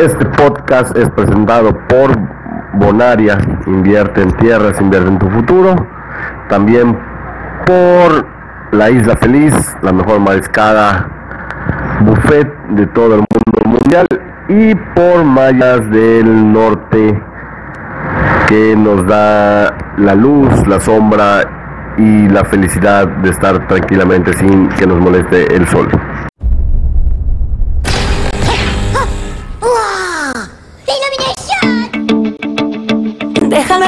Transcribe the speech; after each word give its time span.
Este 0.00 0.24
podcast 0.24 0.96
es 0.98 1.08
presentado 1.10 1.72
por 1.86 2.10
Bonaria, 2.74 3.38
invierte 3.66 4.22
en 4.22 4.32
tierras, 4.38 4.80
invierte 4.80 5.08
en 5.08 5.18
tu 5.20 5.30
futuro. 5.30 5.86
También 6.48 6.98
por 7.64 8.26
La 8.72 8.90
Isla 8.90 9.16
Feliz, 9.16 9.54
la 9.82 9.92
mejor 9.92 10.18
mariscada 10.18 11.08
buffet 12.00 12.52
de 12.70 12.86
todo 12.88 13.14
el 13.14 13.20
mundo 13.20 13.78
mundial. 13.78 14.06
Y 14.48 14.74
por 14.74 15.24
Mayas 15.24 15.88
del 15.90 16.52
Norte, 16.52 17.22
que 18.48 18.74
nos 18.76 19.06
da 19.06 19.76
la 19.96 20.14
luz, 20.16 20.66
la 20.66 20.80
sombra 20.80 21.94
y 21.98 22.28
la 22.28 22.44
felicidad 22.44 23.06
de 23.06 23.30
estar 23.30 23.68
tranquilamente 23.68 24.32
sin 24.32 24.68
que 24.70 24.88
nos 24.88 24.98
moleste 24.98 25.54
el 25.54 25.68
sol. 25.68 25.88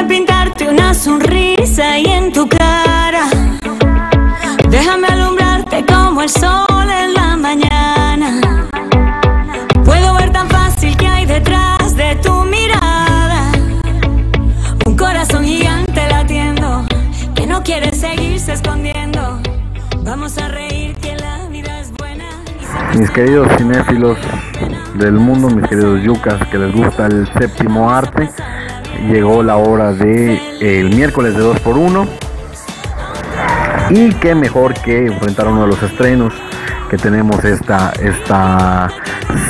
Pintarte 0.05 0.69
una 0.69 0.95
sonrisa 0.95 1.93
ahí 1.93 2.07
en 2.07 2.33
tu 2.33 2.49
cara. 2.49 3.27
Déjame 4.71 5.09
alumbrarte 5.09 5.85
como 5.85 6.23
el 6.23 6.31
sol 6.31 6.89
en 6.89 7.13
la 7.13 7.37
mañana. 7.37 8.69
Puedo 9.85 10.15
ver 10.15 10.31
tan 10.31 10.49
fácil 10.49 10.97
que 10.97 11.09
hay 11.09 11.27
detrás 11.27 11.97
de 11.97 12.15
tu 12.23 12.33
mirada. 12.45 13.51
Un 14.87 14.97
corazón 14.97 15.45
gigante 15.45 16.09
latiendo 16.09 16.87
que 17.35 17.47
no 17.47 17.63
quiere 17.63 17.93
seguirse 17.93 18.53
escondiendo. 18.53 19.41
Vamos 20.03 20.39
a 20.39 20.49
reír 20.49 20.95
que 20.97 21.17
la 21.17 21.47
vida 21.49 21.81
es 21.81 21.93
buena. 21.93 22.25
Mis 22.95 23.11
queridos 23.11 23.49
cinéfilos 23.59 24.17
del 24.95 25.13
mundo, 25.13 25.51
mis 25.51 25.69
queridos 25.69 26.01
yucas 26.03 26.47
que 26.49 26.59
les 26.59 26.73
gusta 26.73 27.07
el 27.07 27.29
séptimo 27.39 27.91
arte, 27.91 28.31
llegó 29.09 29.43
la 29.43 29.57
hora 29.57 29.93
de 29.93 30.41
el 30.61 30.95
miércoles 30.95 31.37
de 31.37 31.43
2x1 31.43 32.09
y 33.91 34.13
qué 34.15 34.35
mejor 34.35 34.75
que 34.75 35.07
enfrentar 35.07 35.49
uno 35.49 35.63
de 35.63 35.69
los 35.69 35.83
estrenos 35.83 36.35
que 36.91 36.97
tenemos 36.97 37.45
esta, 37.45 37.93
esta 38.01 38.89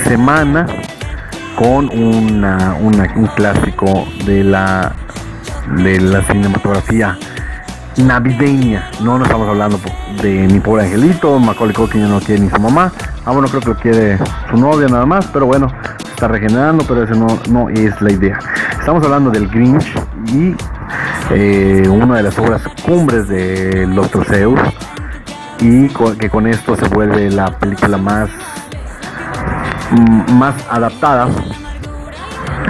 semana 0.04 0.66
con 1.56 1.88
una, 1.88 2.74
un 2.80 3.26
clásico 3.34 4.06
de 4.24 4.44
la, 4.44 4.92
de 5.78 6.00
la 6.00 6.22
cinematografía 6.22 7.18
navideña. 7.96 8.90
No, 9.00 9.18
no 9.18 9.24
estamos 9.24 9.48
hablando 9.48 9.80
de 10.22 10.46
mi 10.48 10.60
pobre 10.60 10.84
angelito, 10.84 11.38
Macaulay 11.38 11.74
Culkin 11.74 12.02
ya 12.02 12.08
no 12.08 12.20
quiere 12.20 12.42
ni 12.42 12.50
su 12.50 12.60
mamá. 12.60 12.92
Ah, 13.24 13.32
bueno, 13.32 13.48
creo 13.48 13.60
que 13.60 13.68
lo 13.68 13.76
quiere 13.76 14.18
su 14.50 14.56
novia 14.56 14.88
nada 14.88 15.06
más, 15.06 15.26
pero 15.32 15.46
bueno, 15.46 15.72
está 16.10 16.28
regenerando, 16.28 16.84
pero 16.86 17.02
eso 17.02 17.14
no, 17.14 17.26
no 17.50 17.68
es 17.70 18.00
la 18.00 18.12
idea. 18.12 18.38
Estamos 18.86 19.02
hablando 19.02 19.32
del 19.32 19.48
Grinch 19.48 19.96
y 20.28 20.54
eh, 21.30 21.88
una 21.88 22.18
de 22.18 22.22
las 22.22 22.38
obras 22.38 22.62
cumbres 22.84 23.26
del 23.26 23.92
Dr. 23.96 24.24
Seuss 24.24 24.60
y 25.58 25.88
que 26.20 26.30
con 26.30 26.46
esto 26.46 26.76
se 26.76 26.86
vuelve 26.86 27.28
la 27.28 27.46
película 27.58 27.98
más 27.98 28.30
mm, 29.90 30.32
más 30.34 30.54
adaptada 30.70 31.28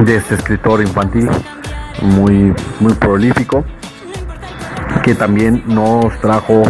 de 0.06 0.16
este 0.16 0.36
escritor 0.36 0.80
infantil 0.80 1.28
muy 2.00 2.54
muy 2.80 2.94
prolífico 2.94 3.62
que 5.04 5.14
también 5.14 5.64
nos 5.66 6.18
trajo 6.20 6.62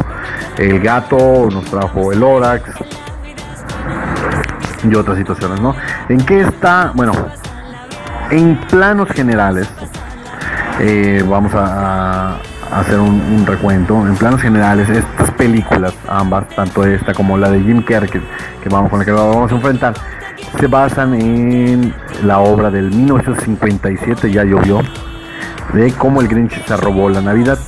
el 0.58 0.80
gato, 0.80 1.48
nos 1.52 1.66
trajo 1.66 2.10
el 2.10 2.20
Orax 2.20 2.64
y 4.82 4.94
otras 4.96 5.18
situaciones, 5.18 5.60
¿no? 5.60 5.74
¿En 6.08 6.18
qué 6.26 6.40
está? 6.40 6.90
Bueno, 6.94 7.12
en 8.30 8.56
planos 8.68 9.08
generales, 9.10 9.68
eh, 10.80 11.24
vamos 11.28 11.52
a, 11.54 12.38
hacer 12.72 12.98
un, 12.98 13.20
un 13.20 13.46
recuento. 13.46 14.06
En 14.06 14.16
planos 14.16 14.40
generales, 14.40 14.88
estas 14.88 15.30
películas, 15.32 15.94
ambas, 16.08 16.48
tanto 16.48 16.84
esta 16.84 17.14
como 17.14 17.38
la 17.38 17.50
de 17.50 17.60
Jim 17.60 17.82
Carrey, 17.82 18.08
que, 18.10 18.20
que 18.62 18.68
vamos 18.68 18.90
con 18.90 18.98
la 18.98 19.04
que 19.04 19.12
vamos 19.12 19.50
a 19.50 19.54
enfrentar, 19.54 19.94
se 20.58 20.66
basan 20.66 21.14
en 21.14 21.94
la 22.24 22.38
obra 22.40 22.70
del 22.70 22.90
1957, 22.90 24.30
ya 24.30 24.44
llovió, 24.44 24.80
de 25.72 25.92
cómo 25.92 26.20
el 26.20 26.28
Grinch 26.28 26.64
se 26.64 26.76
robó 26.76 27.08
la 27.08 27.20
Navidad. 27.20 27.58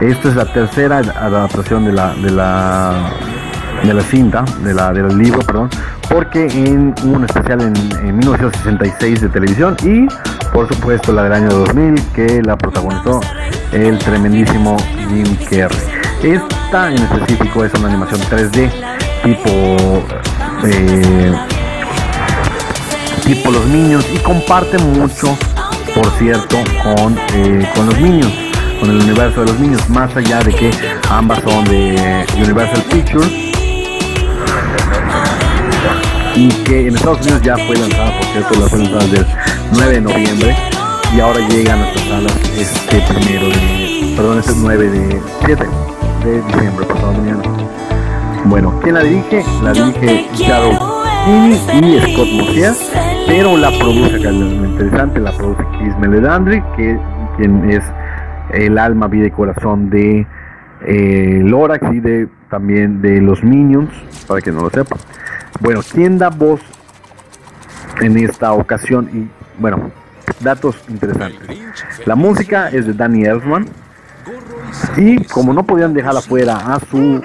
Esta 0.00 0.28
es 0.28 0.34
la 0.36 0.52
tercera 0.52 0.98
adaptación 0.98 1.84
de 1.84 1.92
la, 1.92 2.14
de 2.14 2.30
la, 2.30 3.10
de 3.82 3.94
la 3.94 4.02
cinta, 4.02 4.44
de 4.62 4.74
la, 4.74 4.92
del 4.92 5.16
libro, 5.16 5.40
perdón, 5.40 5.70
porque 6.08 6.46
en 6.46 6.94
un 7.04 7.24
especial 7.24 7.60
en, 7.60 7.74
en 8.06 8.16
1966 8.18 9.20
de 9.20 9.28
televisión 9.28 9.76
y 9.82 10.06
por 10.52 10.68
supuesto 10.68 11.12
la 11.12 11.24
del 11.24 11.32
año 11.32 11.48
2000 11.48 12.02
que 12.14 12.42
la 12.42 12.56
protagonizó 12.56 13.20
el 13.72 13.98
tremendísimo 13.98 14.76
Jim 15.08 15.36
Carrey. 15.50 15.78
Esta 16.22 16.90
en 16.90 17.02
específico 17.02 17.64
es 17.64 17.74
una 17.74 17.88
animación 17.88 18.20
3D 18.20 18.70
tipo 19.24 19.50
eh, 20.64 21.32
tipo 23.24 23.50
los 23.50 23.66
niños 23.66 24.06
y 24.12 24.18
comparte 24.18 24.78
mucho, 24.78 25.36
por 25.94 26.10
cierto, 26.18 26.56
con, 26.82 27.16
eh, 27.34 27.68
con 27.74 27.86
los 27.86 27.98
niños, 27.98 28.32
con 28.80 28.90
el 28.90 29.00
universo 29.00 29.40
de 29.40 29.46
los 29.46 29.58
niños, 29.58 29.88
más 29.88 30.14
allá 30.16 30.40
de 30.40 30.52
que 30.52 30.70
ambas 31.10 31.42
son 31.42 31.64
de 31.64 32.26
Universal 32.36 32.82
Pictures 32.90 33.53
y 36.36 36.48
que 36.64 36.88
en 36.88 36.94
Estados 36.96 37.20
Unidos 37.22 37.42
ya 37.42 37.56
fue 37.56 37.76
lanzada, 37.76 38.16
por 38.16 38.26
cierto, 38.26 38.60
la 38.60 38.68
fue 38.68 38.78
lanzada 38.80 39.04
desde 39.04 39.18
el 39.18 39.26
9 39.72 39.92
de 39.92 40.00
noviembre 40.00 40.56
y 41.16 41.20
ahora 41.20 41.40
llega 41.48 41.74
a 41.74 41.76
nuestras 41.76 42.04
salas 42.06 42.32
este 42.58 43.00
primero 43.12 43.48
de, 43.48 44.14
perdón, 44.16 44.38
este 44.38 44.52
9 44.56 44.90
de 44.90 45.22
7 45.46 45.64
de 46.24 46.42
diciembre, 46.42 46.86
pasado 46.86 47.12
mañana. 47.12 47.42
Bueno, 48.46 48.78
¿quién 48.82 48.94
la 48.94 49.02
dirige? 49.02 49.44
La 49.62 49.72
dirige 49.72 50.26
Shadow 50.34 50.72
y 51.26 52.00
Scott 52.12 52.28
Mosias, 52.32 52.92
pero 53.26 53.56
la 53.56 53.70
produce, 53.78 54.16
acá 54.16 54.28
es 54.28 54.34
lo 54.34 54.66
interesante, 54.66 55.20
la 55.20 55.32
produce 55.32 55.64
Chris 55.78 55.96
Meledandri, 55.98 56.62
que 56.76 56.98
quien 57.36 57.70
es 57.70 57.82
el 58.52 58.76
alma, 58.78 59.06
vida 59.06 59.26
y 59.26 59.30
corazón 59.30 59.88
de 59.88 60.26
eh, 60.86 61.40
Lorax 61.44 61.92
y 61.92 62.00
de 62.00 62.28
también 62.50 63.00
de 63.00 63.20
los 63.20 63.42
Minions, 63.42 63.90
para 64.28 64.40
que 64.40 64.52
no 64.52 64.62
lo 64.62 64.70
sepa. 64.70 64.96
Bueno, 65.60 65.80
¿quién 65.92 66.18
da 66.18 66.30
voz 66.30 66.60
en 68.00 68.16
esta 68.18 68.52
ocasión? 68.52 69.08
Y 69.12 69.60
bueno, 69.60 69.90
datos 70.40 70.76
interesantes. 70.88 71.58
La 72.06 72.14
música 72.14 72.68
es 72.68 72.86
de 72.86 72.92
Danny 72.92 73.24
Elfman. 73.24 73.66
Y 74.96 75.24
como 75.24 75.52
no 75.52 75.64
podían 75.64 75.94
dejar 75.94 76.16
afuera 76.16 76.56
a 76.56 76.80
su 76.80 77.22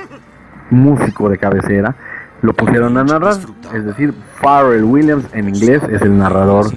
músico 0.70 1.30
de 1.30 1.38
cabecera, 1.38 1.96
lo 2.42 2.54
pusieron 2.54 2.98
a 2.98 3.04
narrar. 3.04 3.36
Es 3.74 3.86
decir, 3.86 4.14
Pharrell 4.42 4.84
Williams 4.84 5.26
en 5.34 5.50
inglés 5.50 5.82
es 5.90 6.02
el 6.02 6.18
narrador 6.18 6.68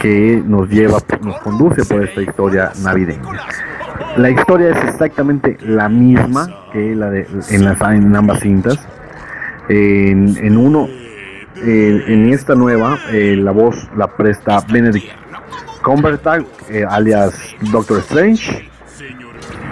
que 0.00 0.42
nos 0.46 0.68
lleva, 0.68 0.98
nos 1.22 1.38
conduce 1.40 1.84
por 1.84 2.02
esta 2.04 2.22
historia 2.22 2.72
navideña. 2.82 3.40
La 4.16 4.30
historia 4.30 4.70
es 4.70 4.84
exactamente 4.84 5.56
la 5.60 5.88
misma 5.88 6.48
que 6.72 6.94
la 6.94 7.10
de 7.10 7.26
en, 7.50 7.64
las, 7.64 7.80
en 7.80 8.14
ambas 8.14 8.40
cintas. 8.40 8.78
En, 9.68 10.56
uno, 10.56 10.88
en, 11.56 12.32
esta 12.32 12.54
nueva, 12.54 12.98
eh, 13.12 13.36
la 13.38 13.52
voz 13.52 13.76
la 13.96 14.08
presta 14.08 14.60
Benedict 14.70 15.06
Cumberbatch, 15.82 16.44
eh, 16.68 16.84
alias 16.88 17.34
Doctor 17.70 17.98
Strange, 17.98 18.68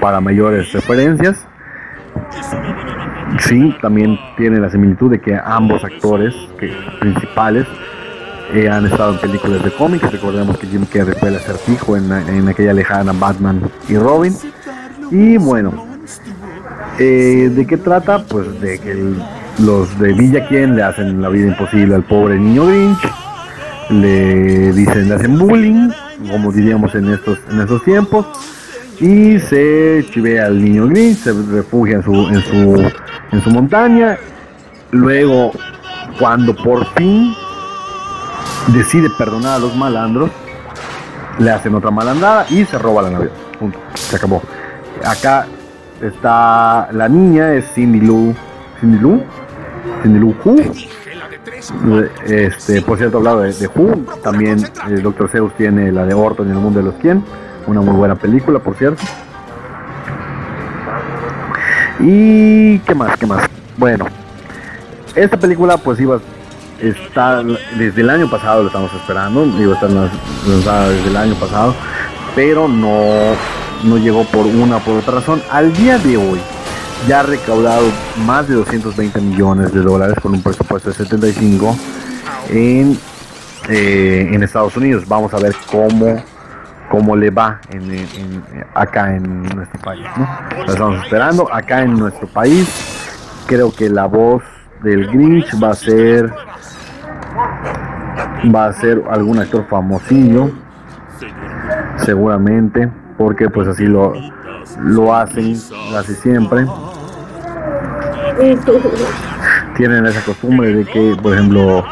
para 0.01 0.21
mayores 0.21 0.73
referencias. 0.73 1.47
Sí, 3.41 3.75
también 3.81 4.19
tiene 4.37 4.59
la 4.61 4.71
similitud 4.71 5.11
de 5.11 5.21
que 5.21 5.39
ambos 5.43 5.83
actores 5.84 6.34
que, 6.59 6.72
principales 7.01 7.67
eh, 8.53 8.69
han 8.69 8.87
estado 8.87 9.15
en 9.15 9.21
películas 9.21 9.63
de 9.65 9.71
cómics. 9.72 10.10
Recordemos 10.10 10.59
que 10.59 10.66
Jim 10.66 10.84
Carrey 10.87 11.15
fue 11.19 11.28
el 11.31 11.37
acertijo 11.37 11.97
en, 11.97 12.10
en 12.13 12.48
aquella 12.48 12.72
lejana 12.72 13.13
Batman 13.13 13.63
y 13.89 13.97
Robin. 13.97 14.34
Y 15.10 15.37
bueno, 15.39 15.87
¿de 16.98 17.66
qué 17.69 17.77
trata? 17.77 18.25
Pues 18.25 18.60
de 18.60 18.78
que 18.78 18.92
el- 18.92 19.22
los 19.60 19.98
de 19.98 20.12
Villa 20.12 20.47
Quien 20.48 20.77
le 20.77 20.83
hacen 20.83 21.21
la 21.21 21.28
vida 21.28 21.48
imposible 21.48 21.95
al 21.95 22.03
pobre 22.03 22.39
niño 22.39 22.66
Grinch. 22.66 22.98
Le 23.91 24.72
dicen, 24.72 25.09
le 25.09 25.15
hacen 25.15 25.39
bullying, 25.39 25.91
como 26.30 26.53
diríamos 26.53 26.95
en 26.95 27.12
estos, 27.12 27.39
en 27.51 27.60
estos 27.60 27.83
tiempos. 27.84 28.27
Y 29.01 29.39
se 29.41 30.04
chivea 30.12 30.47
al 30.47 30.62
niño 30.62 30.86
Grinch, 30.86 31.18
se 31.18 31.33
refugia 31.33 31.97
en 31.97 32.03
su, 32.03 32.28
en 32.28 32.42
su, 32.42 32.92
en 33.33 33.42
su 33.42 33.51
montaña. 33.51 34.16
Luego, 34.92 35.53
cuando 36.18 36.54
por 36.54 36.86
fin 36.95 37.34
decide 38.68 39.09
perdonar 39.18 39.56
a 39.56 39.59
los 39.59 39.77
malandros, 39.77 40.30
le 41.39 41.51
hacen 41.51 41.74
otra 41.74 41.91
malandada 41.91 42.47
y 42.51 42.65
se 42.65 42.78
roba 42.78 43.03
la 43.03 43.10
Navidad. 43.10 43.33
Punto. 43.59 43.78
Se 43.95 44.16
acabó. 44.16 44.42
Acá 45.04 45.47
está 46.01 46.89
la 46.92 47.09
niña, 47.09 47.54
es 47.54 47.72
Cindy 47.74 48.01
Lou. 48.01 48.34
Cindy 48.80 48.98
Lou. 48.98 49.22
Cindy 50.03 50.18
Lou 50.18 50.34
Who. 50.44 50.56
Este, 52.27 52.82
por 52.82 52.98
cierto, 52.98 53.18
hablado 53.18 53.41
de, 53.41 53.53
de 53.53 53.66
Who, 53.68 54.04
también 54.22 54.65
el 54.88 55.03
Dr. 55.03 55.28
Zeus 55.28 55.54
tiene 55.56 55.92
la 55.92 56.04
de 56.04 56.15
Orton 56.15 56.47
en 56.47 56.56
el 56.56 56.59
mundo 56.59 56.80
de 56.80 56.86
los 56.86 56.94
quién, 56.97 57.22
una 57.66 57.80
muy 57.80 57.94
buena 57.94 58.15
película, 58.15 58.59
por 58.59 58.77
cierto. 58.77 59.03
Y 62.00 62.78
qué 62.80 62.94
más, 62.94 63.16
qué 63.18 63.27
más. 63.27 63.47
Bueno, 63.77 64.06
esta 65.15 65.38
película 65.38 65.77
pues 65.77 66.00
iba 66.00 66.16
a 66.16 66.21
estar 66.82 67.44
desde 67.77 68.00
el 68.00 68.10
año 68.10 68.30
pasado, 68.30 68.62
lo 68.62 68.68
estamos 68.68 68.92
esperando, 68.94 69.44
iba 69.60 69.72
a 69.72 69.74
estar 69.74 69.91
lanzada 69.91 70.88
desde 70.88 71.09
el 71.09 71.16
año 71.16 71.34
pasado, 71.34 71.74
pero 72.34 72.68
no, 72.68 73.34
no 73.84 73.98
llegó 73.98 74.24
por 74.24 74.47
una 74.47 74.78
por 74.78 74.98
otra 74.98 75.15
razón. 75.15 75.42
Al 75.50 75.72
día 75.74 75.98
de 75.98 76.16
hoy 76.16 76.41
ya 77.09 77.21
ha 77.21 77.23
recaudado 77.23 77.87
más 78.25 78.49
de 78.49 78.55
220 78.55 79.21
millones 79.21 79.73
de 79.73 79.81
dólares 79.81 80.17
con 80.21 80.33
un 80.33 80.43
presupuesto 80.43 80.91
de 80.91 80.97
75 80.97 81.77
en, 82.51 82.99
eh, 83.69 84.31
en 84.33 84.43
Estados 84.43 84.77
Unidos. 84.77 85.07
Vamos 85.07 85.33
a 85.35 85.39
ver 85.39 85.55
cómo 85.71 86.23
cómo 86.91 87.15
le 87.17 87.31
va 87.31 87.61
en, 87.71 88.43
acá 88.75 89.15
en 89.15 89.43
nuestro 89.43 89.81
país. 89.81 90.05
¿no? 90.17 90.65
Estamos 90.67 91.05
esperando. 91.05 91.53
Acá 91.53 91.83
en 91.83 91.97
nuestro 91.97 92.27
país, 92.27 92.69
creo 93.47 93.73
que 93.73 93.89
la 93.89 94.07
voz 94.07 94.43
del 94.83 95.07
Grinch 95.07 95.63
va 95.63 95.71
a 95.71 95.75
ser 95.75 96.33
va 98.55 98.67
a 98.67 98.73
ser 98.73 99.03
algún 99.11 99.39
actor 99.39 99.67
famosillo 99.69 100.51
seguramente 101.99 102.91
porque 103.19 103.49
pues 103.49 103.69
así 103.69 103.85
lo 103.85 104.15
lo 104.79 105.15
hacen 105.15 105.57
casi 105.93 106.15
siempre 106.15 106.67
tienen 109.77 110.07
esa 110.07 110.21
costumbre 110.22 110.72
de 110.72 110.84
que 110.84 111.16
por 111.22 111.34
ejemplo 111.34 111.84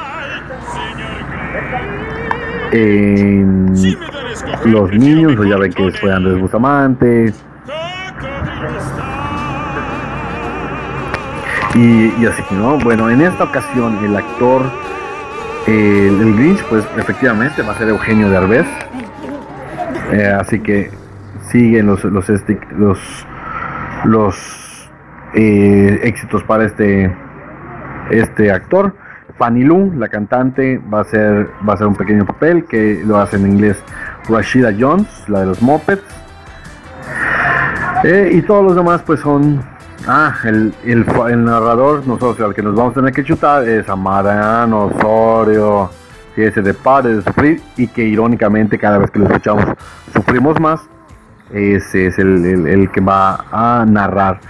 en 2.72 3.74
los 4.64 4.92
niños, 4.92 5.38
o 5.38 5.44
ya 5.44 5.56
ven 5.56 5.72
que 5.72 5.90
fue 5.92 6.12
Andrés 6.12 6.38
Bustamante. 6.38 7.32
Y, 11.74 12.26
así, 12.26 12.42
¿no? 12.50 12.78
Bueno, 12.78 13.08
en 13.08 13.20
esta 13.20 13.44
ocasión 13.44 14.04
el 14.04 14.16
actor, 14.16 14.62
el, 15.66 16.20
el 16.20 16.36
Grinch, 16.36 16.62
pues 16.64 16.84
efectivamente 16.96 17.62
va 17.62 17.72
a 17.72 17.78
ser 17.78 17.88
Eugenio 17.88 18.28
Derbez. 18.30 18.66
Eh, 20.10 20.36
así 20.40 20.58
que 20.60 20.90
siguen 21.50 21.86
los 21.86 22.02
los 22.04 22.28
este, 22.30 22.58
los, 22.76 22.98
los 24.04 24.67
eh, 25.34 26.00
éxitos 26.02 26.42
para 26.44 26.64
este 26.64 27.14
este 28.10 28.50
actor. 28.50 28.94
Fanny 29.36 29.62
Lu, 29.62 29.92
la 29.96 30.08
cantante, 30.08 30.78
va 30.92 31.02
a 31.02 31.04
ser 31.04 31.48
va 31.68 31.74
a 31.74 31.76
ser 31.76 31.86
un 31.86 31.94
pequeño 31.94 32.26
papel 32.26 32.64
que 32.64 33.02
lo 33.04 33.18
hace 33.18 33.36
en 33.36 33.46
inglés 33.46 33.82
Rashida 34.28 34.72
Jones, 34.78 35.06
la 35.28 35.40
de 35.40 35.46
los 35.46 35.62
Muppets. 35.62 36.02
Eh, 38.04 38.30
y 38.34 38.42
todos 38.42 38.64
los 38.64 38.76
demás 38.76 39.02
pues 39.04 39.20
son... 39.20 39.60
Ah, 40.06 40.34
el, 40.44 40.72
el, 40.84 41.04
narrador, 41.44 42.06
nosotros 42.06 42.40
al 42.40 42.54
que 42.54 42.62
nos 42.62 42.74
vamos 42.74 42.92
a 42.92 43.00
tener 43.00 43.12
que 43.12 43.24
chutar 43.24 43.68
es 43.68 43.86
a 43.90 43.96
Mariano 43.96 44.86
Osorio, 44.86 45.90
que 46.34 46.46
ese 46.46 46.62
de 46.62 46.72
padre 46.72 47.16
de 47.16 47.22
sufrir 47.22 47.60
y 47.76 47.88
que 47.88 48.04
irónicamente 48.04 48.78
cada 48.78 48.96
vez 48.96 49.10
que 49.10 49.18
lo 49.18 49.26
escuchamos 49.26 49.66
sufrimos 50.14 50.58
más. 50.60 50.80
Ese 51.50 52.06
es 52.06 52.18
el, 52.18 52.88
que 52.92 53.00
va 53.00 53.44
a 53.50 53.84
narrar. 53.86 54.40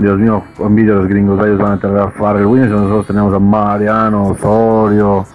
Dios 0.00 0.18
mío, 0.18 0.42
envidio 0.58 0.94
a 0.94 0.96
los 0.96 1.08
gringos, 1.08 1.44
ellos 1.44 1.58
van 1.58 1.72
a 1.72 1.78
tener 1.78 1.98
a 1.98 2.10
Farrell 2.10 2.46
Williams, 2.46 2.72
nosotros 2.72 3.06
tenemos 3.06 3.34
a 3.34 3.38
Mariano 3.38 4.28
Osorio, 4.28 5.26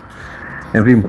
en 0.73 0.83
fin, 0.83 1.05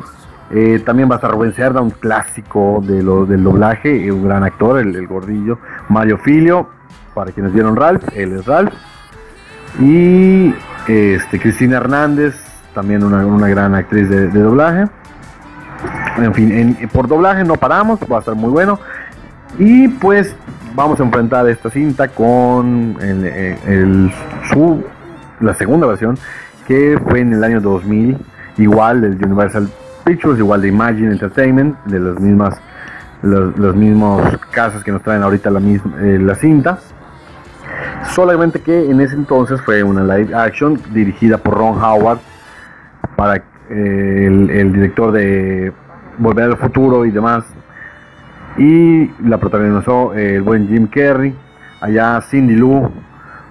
eh, 0.51 0.81
también 0.85 1.09
va 1.09 1.15
a 1.15 1.17
estar 1.17 1.31
Rubén 1.31 1.53
Cerda, 1.53 1.81
un 1.81 1.91
clásico 1.91 2.83
de 2.87 3.03
lo, 3.03 3.27
del 3.27 3.43
doblaje, 3.43 4.13
un 4.13 4.25
gran 4.25 4.45
actor, 4.45 4.79
el, 4.79 5.07
gordillo. 5.07 5.59
Mario 5.89 6.19
Filio, 6.19 6.69
para 7.15 7.33
quienes 7.33 7.53
vieron 7.53 7.77
Ralph, 7.77 8.05
él 8.15 8.33
es 8.33 8.47
Ralph. 8.47 8.73
Y 9.81 10.55
este, 10.87 11.41
Cristina 11.41 11.79
Hernández, 11.79 12.37
también 12.75 13.03
una, 13.03 13.49
gran 13.49 13.75
actriz 13.75 14.09
de, 14.09 14.29
doblaje. 14.29 14.85
En 16.19 16.33
fin, 16.33 16.77
por 16.93 17.09
doblaje 17.09 17.43
no 17.43 17.55
paramos, 17.55 17.99
va 18.11 18.17
a 18.17 18.21
estar 18.21 18.35
muy 18.35 18.51
bueno. 18.51 18.79
Y 19.59 19.89
pues 19.89 20.37
vamos 20.77 21.01
a 21.01 21.03
enfrentar 21.03 21.49
esta 21.49 21.71
cinta 21.71 22.07
con 22.09 22.97
el, 23.01 24.13
la 25.41 25.55
segunda 25.55 25.87
versión, 25.87 26.19
que 26.69 27.01
fue 27.09 27.21
en 27.21 27.33
el 27.33 27.43
año 27.43 27.61
2000, 27.61 28.17
igual 28.59 29.01
del 29.01 29.25
Universal 29.25 29.69
Pictures, 30.05 30.39
igual 30.39 30.61
de 30.61 30.69
Imagine 30.69 31.13
Entertainment, 31.13 31.77
de 31.87 31.99
las 31.99 32.21
mismas 32.21 32.61
los, 33.23 33.75
mismos 33.75 34.23
casas 34.51 34.85
que 34.85 34.93
nos 34.93 35.03
traen 35.03 35.23
ahorita 35.23 35.51
la 35.51 35.61
misma 35.61 35.95
eh, 36.01 36.19
la 36.21 36.35
cinta. 36.35 36.79
Solamente 38.11 38.61
que 38.61 38.91
en 38.91 39.01
ese 39.01 39.15
entonces 39.15 39.61
fue 39.63 39.83
una 39.83 40.03
live 40.03 40.35
action 40.35 40.81
dirigida 40.93 41.39
por 41.39 41.55
Ron 41.55 41.83
Howard 41.83 42.21
para 43.17 43.37
eh, 43.71 44.27
el, 44.27 44.73
director 44.73 45.11
de 45.11 45.73
Volver 46.19 46.45
al 46.45 46.57
Futuro 46.59 47.05
y 47.07 47.11
demás. 47.11 47.45
Y 48.59 49.11
la 49.23 49.39
protagonizó 49.39 50.15
el 50.15 50.43
buen 50.43 50.69
Jim 50.69 50.87
Carrey. 50.87 51.35
Allá 51.81 52.21
Cindy 52.23 52.55
Lou 52.55 52.91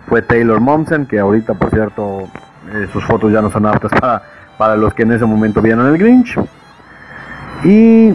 fue 0.07 0.21
Taylor 0.21 0.59
Momsen, 0.59 1.05
que 1.05 1.19
ahorita 1.19 1.53
por 1.53 1.69
cierto 1.69 2.27
eh, 2.73 2.87
sus 2.91 3.03
fotos 3.05 3.31
ya 3.31 3.41
no 3.41 3.51
son 3.51 3.65
aptas 3.65 3.91
para 3.99 4.23
para 4.57 4.75
los 4.75 4.93
que 4.93 5.03
en 5.03 5.11
ese 5.11 5.25
momento 5.25 5.61
vieron 5.61 5.87
el 5.87 5.97
Grinch. 5.97 6.37
Y 7.63 8.13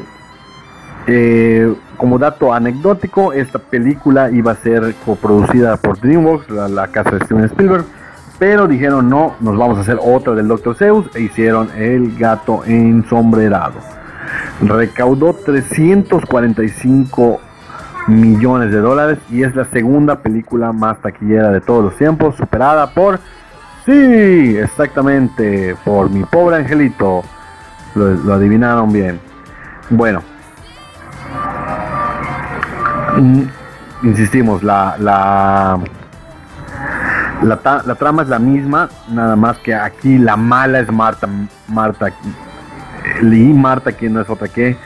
eh, 1.06 1.74
como 1.96 2.18
dato 2.18 2.52
anecdótico, 2.52 3.32
esta 3.32 3.58
película 3.58 4.30
iba 4.30 4.52
a 4.52 4.56
ser 4.56 4.94
coproducida 5.04 5.76
por 5.76 5.98
DreamWorks, 6.00 6.50
la, 6.50 6.88
casa 6.88 7.10
de 7.12 7.24
Steven 7.24 7.44
Spielberg, 7.44 7.84
pero 8.38 8.66
dijeron 8.66 9.08
no, 9.08 9.34
nos 9.40 9.56
vamos 9.56 9.78
a 9.78 9.80
hacer 9.82 9.98
otra 10.00 10.34
del 10.34 10.48
Dr. 10.48 10.74
Zeus 10.76 11.06
e 11.14 11.22
hicieron 11.22 11.68
El 11.76 12.16
gato 12.16 12.64
ensombrerado. 12.64 13.74
Recaudó 14.60 15.34
345 15.34 17.40
millones 18.08 18.70
de 18.70 18.78
dólares 18.78 19.18
y 19.30 19.42
es 19.42 19.54
la 19.54 19.64
segunda 19.66 20.20
película 20.20 20.72
más 20.72 21.00
taquillera 21.00 21.50
de 21.50 21.60
todos 21.60 21.84
los 21.84 21.96
tiempos, 21.96 22.36
superada 22.36 22.92
por 22.92 23.20
Sí, 23.86 24.56
exactamente, 24.58 25.74
por 25.84 26.10
mi 26.10 26.24
pobre 26.24 26.56
angelito. 26.56 27.22
Lo, 27.94 28.34
adivinaron 28.34 28.92
bien. 28.92 29.18
Bueno, 29.88 30.22
mm, 33.16 33.42
insistimos, 34.04 34.62
la, 34.62 34.96
la, 34.98 35.80
la, 37.42 37.94
trama 37.96 38.22
es 38.22 38.28
la 38.28 38.38
misma, 38.38 38.88
nada 39.08 39.34
más 39.34 39.58
que 39.58 39.74
aquí 39.74 40.18
la 40.18 40.36
mala 40.36 40.78
es 40.78 40.92
Marta, 40.92 41.28
Marta 41.66 42.12
Lee, 43.22 43.52
Marta, 43.52 43.92
quien 43.92 44.14
no 44.14 44.20
es 44.20 44.30
otra 44.30 44.48
que 44.48 44.76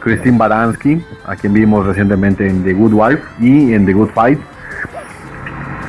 Christine 0.00 0.38
Baranski, 0.38 1.04
a 1.26 1.36
quien 1.36 1.52
vimos 1.52 1.86
recientemente 1.86 2.48
en 2.48 2.64
The 2.64 2.72
Good 2.72 2.92
Wife 2.92 3.22
y 3.40 3.74
en 3.74 3.86
The 3.86 3.92
Good 3.92 4.10
Fight. 4.10 4.40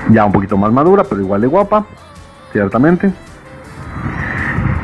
Ya 0.09 0.25
un 0.25 0.31
poquito 0.31 0.57
más 0.57 0.71
madura, 0.71 1.03
pero 1.03 1.21
igual 1.21 1.41
de 1.41 1.47
guapa 1.47 1.85
ciertamente. 2.51 3.11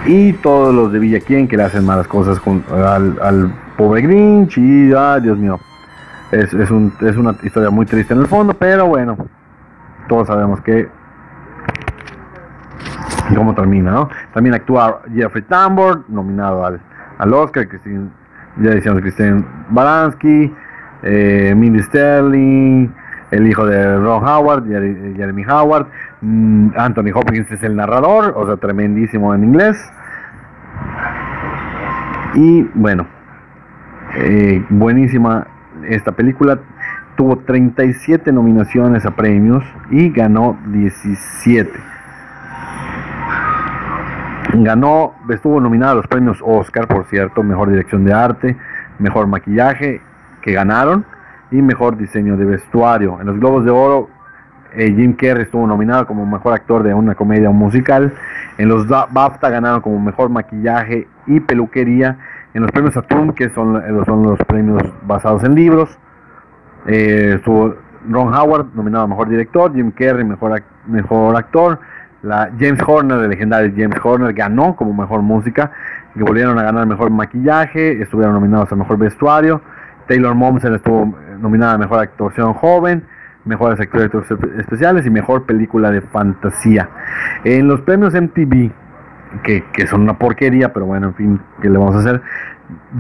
Y 0.06 0.34
todos 0.34 0.74
los 0.74 0.92
de 0.94 1.00
Villa 1.00 1.20
Quien 1.20 1.48
que 1.48 1.58
le 1.58 1.64
hacen 1.64 1.86
malas 1.86 2.08
cosas 2.08 2.40
con, 2.40 2.64
al, 2.72 3.54
pobre 3.76 4.02
Grinch 4.02 4.58
y, 4.58 4.94
ah, 4.96 5.20
Dios 5.22 5.38
mío, 5.38 5.60
es, 6.32 6.54
es, 6.54 6.72
un, 6.72 6.94
es 7.02 7.18
una 7.18 7.36
historia 7.44 7.70
muy 7.70 7.86
triste 7.86 8.14
en 8.14 8.22
el 8.22 8.28
fondo, 8.28 8.54
pero 8.54 8.88
bueno, 8.88 9.18
todos 10.08 10.28
sabemos 10.28 10.62
que 10.62 10.88
cómo 13.36 13.54
termina, 13.54 13.92
¿no? 13.92 14.10
También 14.34 14.56
actúa 14.56 15.02
Jeffrey 15.14 15.44
Tambor, 15.44 16.06
nominado 16.08 16.66
al, 16.66 16.80
al 17.18 17.34
Oscar, 17.34 17.68
ya 18.58 18.70
decíamos 18.72 19.02
Christine 19.02 19.44
Baranski 19.70 20.52
eh, 21.04 21.54
Mindy 21.56 21.82
Sterling, 21.84 22.90
el 23.32 23.48
hijo 23.48 23.66
de 23.66 23.98
Ron 24.00 24.24
Howard, 24.24 24.66
Jeremy 24.66 25.44
Howard, 25.46 25.88
mm, 26.22 26.70
Anthony 26.76 27.12
Hopkins 27.14 27.52
es 27.52 27.62
el 27.64 27.76
narrador, 27.76 28.34
o 28.36 28.46
sea, 28.46 28.58
tremendísimo 28.58 29.34
en 29.34 29.44
inglés. 29.44 29.78
Y 32.36 32.64
bueno, 32.74 33.08
eh, 34.16 34.64
buenísima 34.70 35.48
esta 35.88 36.12
película. 36.12 36.60
Tuvo 37.16 37.40
37 37.40 38.32
nominaciones 38.32 39.06
a 39.06 39.12
premios 39.12 39.64
y 39.90 40.10
ganó 40.10 40.58
17. 40.68 41.72
Ganó, 44.64 45.14
estuvo 45.30 45.60
nominada 45.60 45.94
a 45.94 45.96
los 45.96 46.08
premios 46.08 46.40
Oscar, 46.44 46.88
por 46.88 47.06
cierto, 47.06 47.44
mejor 47.44 47.70
dirección 47.70 48.06
de 48.06 48.14
arte, 48.14 48.58
mejor 49.00 49.28
maquillaje, 49.28 50.02
que 50.42 50.54
ganaron 50.54 51.06
y 51.52 51.62
mejor 51.62 51.98
diseño 51.98 52.38
de 52.38 52.46
vestuario. 52.46 53.20
En 53.20 53.28
los 53.28 53.40
Globos 53.40 53.66
de 53.66 53.72
Oro 53.72 54.10
eh, 54.74 54.94
Jim 54.96 55.14
Carrey 55.14 55.44
estuvo 55.44 55.66
nominado 55.66 56.06
como 56.06 56.26
mejor 56.26 56.54
actor 56.54 56.84
de 56.84 56.94
una 56.94 57.16
comedia 57.16 57.50
o 57.50 57.54
musical. 57.54 58.14
En 58.58 58.70
los 58.70 58.88
BAFTA 58.88 59.50
ganaron 59.50 59.82
como 59.82 60.00
mejor 60.00 60.30
maquillaje 60.30 61.08
y 61.26 61.40
peluquería. 61.40 62.18
En 62.54 62.62
los 62.62 62.72
premios 62.72 62.94
Saturn, 62.94 63.34
que 63.34 63.50
son, 63.50 63.78
eh, 63.78 63.90
los 63.90 64.40
premios 64.48 64.84
basados 65.04 65.44
en 65.44 65.56
libros, 65.56 65.98
eh, 66.86 67.34
estuvo 67.36 67.76
Ron 68.10 68.34
Howard 68.34 68.68
nominado 68.74 69.06
a 69.06 69.08
mejor 69.08 69.30
director, 69.30 69.74
Jim 69.74 69.92
Carrey 69.92 70.26
mejor 70.26 71.36
actor. 71.36 71.80
La 72.28 72.52
James 72.60 72.80
Horner, 72.86 73.24
el 73.24 73.30
legendario 73.30 73.72
James 73.76 74.00
Horner, 74.04 74.34
ganó 74.34 74.76
como 74.76 74.94
mejor 74.94 75.22
música. 75.22 75.72
Que 76.14 76.24
volvieron 76.24 76.58
a 76.58 76.64
ganar 76.64 76.86
mejor 76.88 77.12
maquillaje, 77.12 78.02
estuvieron 78.02 78.34
nominados 78.34 78.72
a 78.72 78.76
mejor 78.76 78.98
vestuario. 78.98 79.62
Taylor 80.08 80.34
Momsen 80.36 80.74
estuvo 80.74 81.16
nominada 81.40 81.74
a 81.74 81.78
mejor 81.78 82.00
actuación 82.00 82.54
joven 82.54 83.04
mejores 83.48 83.80
actores 83.80 84.12
especiales 84.58 85.06
y 85.06 85.10
mejor 85.10 85.46
película 85.46 85.90
de 85.90 86.02
fantasía. 86.02 86.90
En 87.44 87.68
los 87.68 87.82
premios 87.82 88.14
MTV, 88.14 88.72
que, 89.44 89.64
que, 89.74 89.88
son 89.88 90.02
una 90.02 90.18
porquería, 90.18 90.74
pero 90.74 90.86
bueno, 90.86 91.08
en 91.08 91.16
fin, 91.16 91.42
¿qué 91.62 91.70
le 91.70 91.78
vamos 91.78 91.96
a 91.96 92.00
hacer? 92.00 92.22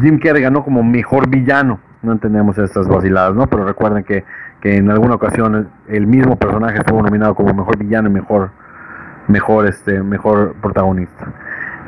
Jim 0.01 0.19
Carrey 0.19 0.41
ganó 0.41 0.63
como 0.63 0.83
mejor 0.83 1.29
villano. 1.29 1.79
No 2.01 2.11
entendemos 2.11 2.57
estas 2.57 2.87
vaciladas, 2.87 3.35
¿no? 3.35 3.47
Pero 3.47 3.65
recuerden 3.65 4.03
que, 4.03 4.23
que 4.61 4.77
en 4.77 4.89
alguna 4.89 5.15
ocasión 5.15 5.69
el 5.87 6.07
mismo 6.07 6.37
personaje 6.37 6.77
estuvo 6.77 7.01
nominado 7.01 7.35
como 7.35 7.53
mejor 7.53 7.77
villano 7.77 8.09
y 8.09 8.13
mejor, 8.13 8.51
mejor, 9.27 9.67
este, 9.67 10.01
mejor 10.01 10.55
protagonista. 10.61 11.33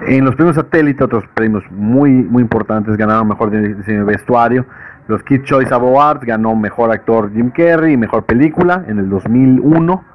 En 0.08 0.24
los 0.24 0.36
premios 0.36 0.56
satélite, 0.56 1.04
otros 1.04 1.26
premios 1.34 1.64
muy, 1.72 2.12
muy 2.12 2.42
importantes, 2.42 2.96
ganaron 2.96 3.28
mejor 3.28 3.50
vestuario, 3.50 4.66
los 5.10 5.24
Kid 5.24 5.42
Choice 5.42 5.74
Awards 5.74 6.24
ganó 6.24 6.56
Mejor 6.56 6.92
Actor 6.92 7.34
Jim 7.34 7.50
Carrey 7.50 7.94
y 7.94 7.98
Mejor 7.98 8.26
Película 8.26 8.84
en 8.88 9.00
el 9.00 9.10
2001. 9.10 10.06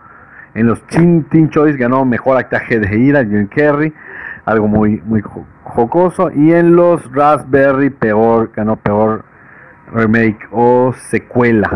En 0.55 0.69
los 0.69 0.81
Teen, 0.87 1.51
Choice 1.51 1.77
ganó 1.77 2.05
Mejor 2.05 2.37
Actaje 2.37 2.79
de 2.79 2.97
Ira 2.97 3.25
Jim 3.25 3.49
Carrey, 3.49 3.93
algo 4.45 4.69
muy, 4.69 5.03
muy 5.05 5.21
jocoso. 5.65 6.31
Y 6.31 6.53
en 6.53 6.77
los 6.77 7.13
Raspberry 7.13 7.91
peor, 7.91 8.53
ganó 8.55 8.77
Peor 8.77 9.25
Remake 9.93 10.47
o 10.53 10.93
Secuela. 10.93 11.69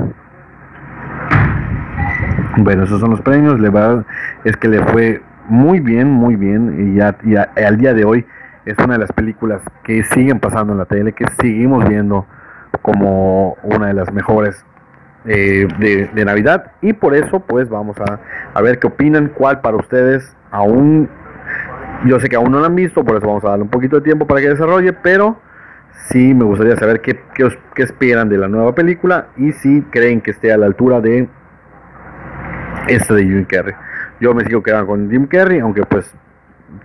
Bueno, 2.59 2.85
esos 2.85 3.01
son 3.01 3.11
los 3.11 3.21
premios. 3.23 3.59
La 3.59 3.71
verdad 3.71 4.07
es 4.45 4.57
que 4.57 4.69
le 4.69 4.81
fue 4.85 5.23
muy 5.49 5.81
bien, 5.81 6.11
muy 6.11 6.37
bien. 6.37 6.93
Y 6.93 6.99
ya, 6.99 7.17
ya 7.25 7.51
al 7.67 7.79
día 7.79 7.95
de 7.95 8.05
hoy 8.05 8.25
es 8.65 8.77
una 8.79 8.95
de 8.95 9.01
las 9.01 9.13
películas 9.13 9.63
que 9.83 10.05
siguen 10.05 10.41
pasando 10.41 10.73
en 10.73 10.79
la 10.79 10.85
tele, 10.85 11.13
que 11.13 11.25
seguimos 11.41 11.89
viendo 11.89 12.27
como 12.83 13.57
una 13.63 13.89
de 13.89 13.95
las 13.95 14.13
mejores 14.13 14.65
eh, 15.25 15.67
de, 15.79 16.25
Navidad 16.25 16.73
y 16.81 16.93
por 16.93 17.15
eso 17.15 17.41
pues 17.41 17.69
vamos 17.69 17.97
a, 17.99 18.21
a, 18.55 18.63
ver 18.63 18.79
qué 18.79 18.87
opinan, 18.87 19.29
cuál 19.29 19.61
para 19.61 19.77
ustedes 19.77 20.35
aún, 20.51 21.09
yo 22.05 22.21
sé 22.21 22.29
que 22.29 22.37
aún 22.37 22.53
no 22.53 22.61
lo 22.61 22.67
han 22.67 22.75
visto, 22.75 23.05
por 23.05 23.17
eso 23.17 23.27
vamos 23.27 23.45
a 23.45 23.51
darle 23.51 23.65
un 23.65 23.71
poquito 23.71 23.97
de 23.97 24.03
tiempo 24.03 24.27
para 24.27 24.41
que 24.41 24.49
desarrolle, 24.49 24.93
pero 24.93 25.39
sí 26.09 26.35
me 26.35 26.45
gustaría 26.45 26.77
saber 26.77 27.01
qué, 27.01 27.21
qué, 27.35 27.83
esperan 27.83 28.29
de 28.29 28.39
la 28.39 28.49
nueva 28.49 28.75
película 28.75 29.29
y 29.37 29.53
si 29.53 29.83
creen 29.91 30.21
que 30.21 30.31
esté 30.31 30.53
a 30.53 30.57
la 30.57 30.67
altura 30.67 31.01
de 31.01 31.29
esta 32.87 33.15
de 33.15 33.25
Jim 33.25 33.45
Carrey. 33.45 33.75
Yo 34.21 34.35
me 34.35 34.45
sigo 34.45 34.63
quedando 34.63 34.87
con 34.87 35.11
Jim 35.11 35.27
Carrey, 35.27 35.61
aunque 35.61 35.85
pues 35.85 36.13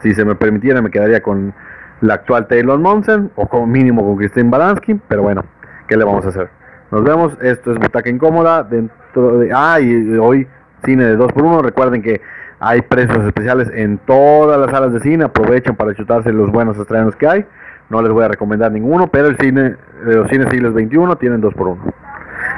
si 0.02 0.14
se 0.14 0.24
me 0.24 0.36
permitiera 0.36 0.82
me 0.82 0.92
quedaría 0.92 1.22
con 1.22 1.54
la 2.02 2.16
actual 2.16 2.48
Taylor 2.48 2.80
Monson 2.80 3.32
o 3.36 3.48
como 3.48 3.68
mínimo 3.68 4.04
con 4.04 4.18
Christine 4.18 4.50
Balanski 4.50 5.00
pero 5.08 5.24
bueno, 5.24 5.44
¿qué 5.88 5.98
le 5.98 6.04
vamos 6.04 6.26
a 6.26 6.30
hacer? 6.30 6.50
Nos 6.92 7.04
vemos, 7.04 7.38
esto 7.42 7.72
es 7.72 7.80
Butaca 7.80 8.08
Incómoda, 8.08 8.64
dentro 8.64 9.40
de... 9.40 9.52
Ah, 9.52 9.80
y 9.82 10.16
hoy 10.18 10.48
cine 10.86 11.06
de 11.06 11.18
2x1, 11.18 11.64
recuerden 11.64 12.04
que 12.04 12.22
hay 12.60 12.84
precios 12.84 13.26
especiales 13.26 13.68
en 13.74 13.98
todas 13.98 14.60
las 14.60 14.70
salas 14.70 14.94
de 14.94 15.00
cine, 15.00 15.24
aprovechen 15.24 15.76
para 15.76 15.96
chutarse 15.96 16.32
los 16.32 16.52
buenos 16.52 16.78
estrenos 16.78 17.16
que 17.16 17.28
hay, 17.28 17.46
no 17.90 18.02
les 18.04 18.12
voy 18.12 18.24
a 18.26 18.28
recomendar 18.28 18.72
ninguno, 18.72 19.08
pero 19.08 19.28
el 19.28 19.38
cine 19.38 19.76
de 20.06 20.16
los 20.16 20.30
cines 20.30 20.50
siglos 20.50 20.74
21 20.76 21.16
tienen 21.18 21.42
2x1. 21.42 21.78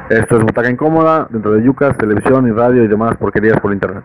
Esto 0.10 0.38
es 0.38 0.44
Butaca 0.44 0.70
Incómoda, 0.70 1.27
dentro 1.29 1.53
de 1.53 1.63
Yucas, 1.63 1.98
televisión 1.98 2.46
y 2.48 2.51
radio 2.51 2.84
y 2.84 2.88
demás 2.88 3.15
porquerías 3.15 3.58
por 3.62 3.72
internet. 3.72 4.03